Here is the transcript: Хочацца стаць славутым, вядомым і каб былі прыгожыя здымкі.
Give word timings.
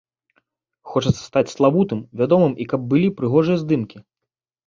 Хочацца 0.93 1.17
стаць 1.25 1.51
славутым, 1.55 2.01
вядомым 2.21 2.53
і 2.65 2.67
каб 2.71 2.81
былі 2.93 3.07
прыгожыя 3.19 3.57
здымкі. 3.65 3.97